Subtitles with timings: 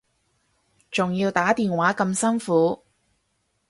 [0.89, 2.83] 仲要打電話咁辛苦